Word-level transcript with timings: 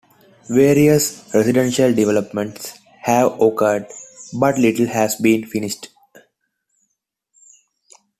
Various 0.49 1.31
residential 1.31 1.93
developments 1.93 2.73
have 3.01 3.39
occurred, 3.39 3.85
but 4.33 4.57
little 4.57 4.87
has 4.87 5.15
been 5.15 5.45
finished. 5.45 5.89